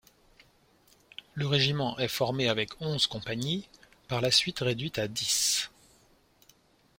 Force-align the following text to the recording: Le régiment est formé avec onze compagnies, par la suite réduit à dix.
Le 1.35 1.45
régiment 1.45 1.95
est 1.99 2.07
formé 2.07 2.49
avec 2.49 2.71
onze 2.81 3.05
compagnies, 3.05 3.69
par 4.07 4.19
la 4.19 4.31
suite 4.31 4.57
réduit 4.61 4.93
à 4.95 5.07
dix. 5.07 5.69